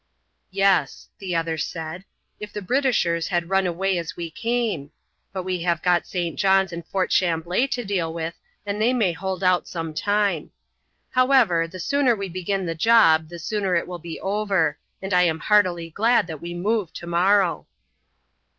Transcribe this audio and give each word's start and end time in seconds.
"Yes," 0.49 1.09
the 1.19 1.35
other 1.35 1.59
said, 1.59 2.05
"if 2.39 2.51
the 2.51 2.63
Britishers 2.63 3.27
had 3.27 3.51
run 3.51 3.67
away 3.67 3.99
as 3.99 4.17
we 4.17 4.31
came; 4.31 4.89
but 5.31 5.43
we 5.43 5.61
have 5.61 5.83
got 5.83 6.07
St. 6.07 6.39
John's 6.39 6.73
and 6.73 6.83
Fort 6.87 7.11
Chamblée 7.11 7.69
to 7.69 7.85
deal 7.85 8.11
with, 8.11 8.33
and 8.65 8.81
they 8.81 8.93
may 8.93 9.11
hold 9.11 9.43
out 9.43 9.67
some 9.67 9.93
time. 9.93 10.49
However, 11.11 11.67
the 11.67 11.79
sooner 11.79 12.15
we 12.15 12.29
begin 12.29 12.65
the 12.65 12.73
job 12.73 13.29
the 13.29 13.37
sooner 13.37 13.75
it 13.75 13.87
will 13.87 13.99
be 13.99 14.19
over, 14.19 14.79
and 15.03 15.13
I 15.13 15.21
am 15.21 15.37
heartily 15.39 15.91
glad 15.91 16.25
that 16.25 16.41
we 16.41 16.55
move 16.55 16.91
tomorrow." 16.93 17.67